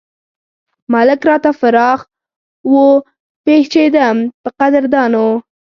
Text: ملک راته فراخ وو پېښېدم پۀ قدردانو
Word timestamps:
ملک 0.93 1.21
راته 1.29 1.51
فراخ 1.59 1.99
وو 2.71 2.85
پېښېدم 3.45 4.17
پۀ 4.43 4.49
قدردانو 4.59 5.27